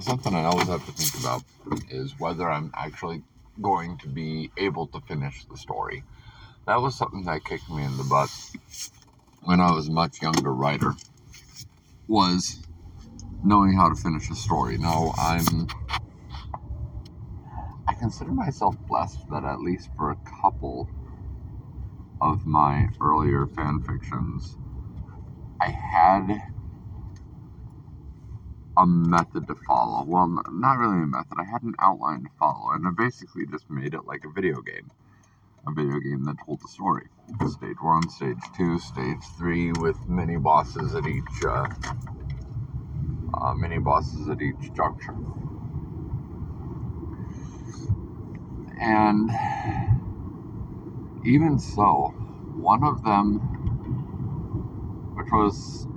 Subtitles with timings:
[0.00, 1.42] something I always have to think about
[1.90, 3.22] is whether I'm actually
[3.60, 6.04] going to be able to finish the story.
[6.66, 8.30] That was something that kicked me in the butt
[9.44, 10.94] when I was a much younger writer.
[12.08, 12.62] Was
[13.44, 14.78] knowing how to finish a story.
[14.78, 15.68] Now I'm
[17.88, 20.88] I consider myself blessed that at least for a couple
[22.20, 24.56] of my earlier fan fictions,
[25.60, 26.42] I had
[28.76, 30.04] a method to follow.
[30.04, 31.38] Well, not really a method.
[31.38, 34.60] I had an outline to follow, and I basically just made it like a video
[34.60, 34.90] game.
[35.66, 37.06] A video game that told the story.
[37.48, 41.66] Stage one, stage two, stage three, with mini bosses at each uh,
[43.34, 45.16] uh, mini bosses at each juncture.
[48.78, 49.30] And
[51.24, 52.14] even so,
[52.56, 53.38] one of them,
[55.16, 55.88] which was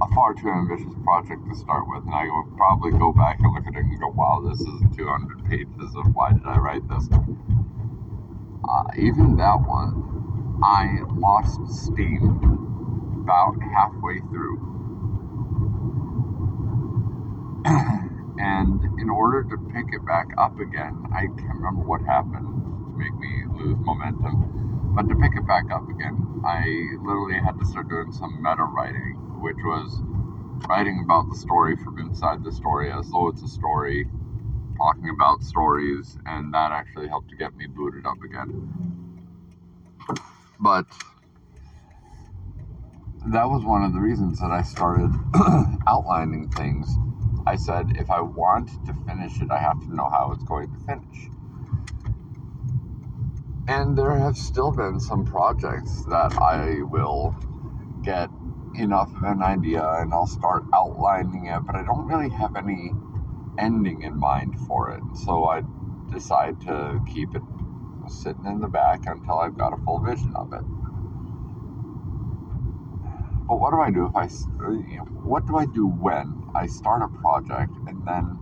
[0.00, 3.52] a far too ambitious project to start with, and I would probably go back and
[3.52, 6.86] look at it and go, wow, this is 200 pages of why did I write
[6.88, 7.08] this?
[8.68, 12.38] Uh, even that one, I lost steam
[13.24, 14.58] about halfway through.
[18.38, 22.98] and in order to pick it back up again, I can't remember what happened to
[22.98, 24.94] make me lose momentum.
[24.94, 26.64] But to pick it back up again, I
[27.02, 30.00] literally had to start doing some meta writing, which was
[30.68, 34.06] writing about the story from inside the story as though it's a story,
[34.76, 38.74] talking about stories, and that actually helped to get me booted up again.
[40.60, 40.86] But
[43.28, 45.10] that was one of the reasons that I started
[45.86, 46.96] outlining things
[47.46, 50.70] I said if I want to finish it, I have to know how it's going
[50.72, 51.30] to finish.
[53.68, 57.34] And there have still been some projects that I will
[58.02, 58.30] get
[58.78, 62.92] enough of an idea and I'll start outlining it, but I don't really have any
[63.58, 65.02] ending in mind for it.
[65.24, 65.62] So I
[66.10, 67.42] decide to keep it
[68.08, 70.62] sitting in the back until I've got a full vision of it.
[73.46, 74.24] But what do I do if I,
[74.64, 78.38] uh, you know, what do I do when I start a project and then,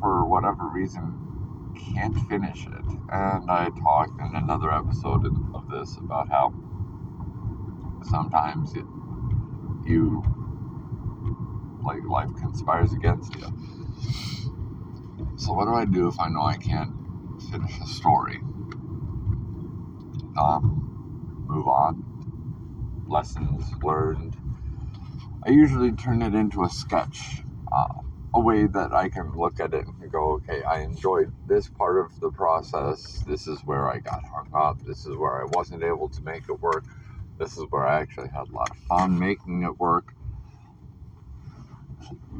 [0.00, 2.84] for whatever reason, can't finish it?
[3.10, 6.52] And I talked in another episode of this about how
[8.02, 8.84] sometimes it,
[9.84, 10.24] you,
[11.82, 13.46] like, life conspires against you.
[15.36, 16.92] So, what do I do if I know I can't
[17.50, 18.40] finish a story?
[20.36, 22.04] Um, move on
[23.08, 24.36] lessons learned.
[25.44, 28.02] I usually turn it into a sketch, uh,
[28.34, 31.98] a way that I can look at it and go, okay, I enjoyed this part
[31.98, 33.24] of the process.
[33.26, 34.82] This is where I got hung up.
[34.84, 36.84] This is where I wasn't able to make it work.
[37.38, 40.12] This is where I actually had a lot of fun making it work.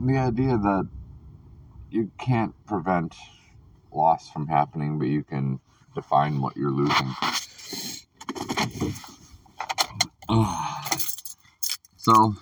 [0.00, 0.88] The idea that
[1.90, 3.14] you can't prevent
[3.92, 5.60] loss from happening, but you can
[5.94, 7.14] define what you're losing.
[11.96, 12.34] so,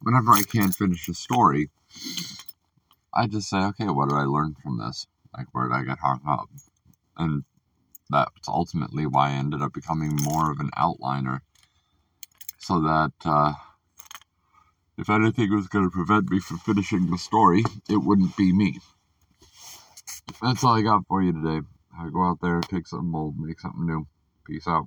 [0.00, 1.70] whenever I can't finish a story,
[3.14, 5.06] I just say, okay, what did I learn from this?
[5.36, 6.48] Like, where did I get hung up?
[7.16, 7.44] And
[8.08, 11.40] that's ultimately why I ended up becoming more of an outliner.
[12.70, 13.54] So that uh,
[14.96, 18.78] if anything was going to prevent me from finishing the story, it wouldn't be me.
[20.40, 21.66] That's all I got for you today.
[21.98, 24.06] I go out there, take something old, make something new.
[24.46, 24.86] Peace out.